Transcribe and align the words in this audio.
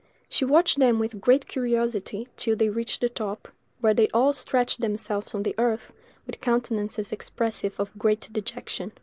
She 0.29 0.45
watched 0.45 0.79
them 0.79 0.97
with 0.97 1.21
great 1.21 1.47
curiosity 1.47 2.27
till 2.35 2.55
they 2.55 2.69
reached 2.69 3.01
the 3.01 3.07
top, 3.09 3.49
where 3.81 3.93
they 3.93 4.07
all 4.15 4.33
stretched 4.33 4.81
themselves 4.81 5.35
on 5.35 5.43
the 5.43 5.53
earth, 5.59 5.93
with 6.25 6.41
countenances 6.41 7.11
expressive 7.11 7.79
of 7.79 7.91
great 7.95 8.27
dejection. 8.33 8.93